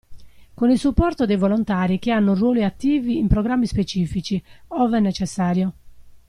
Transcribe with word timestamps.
Con 0.55 0.71
il 0.71 0.79
supporto 0.79 1.27
dei 1.27 1.35
volontari 1.37 1.99
che 1.99 2.09
hanno 2.09 2.33
ruoli 2.33 2.63
attivi 2.63 3.19
in 3.19 3.27
programmi 3.27 3.67
specifici, 3.67 4.43
ove 4.69 4.99
necessario. 4.99 5.73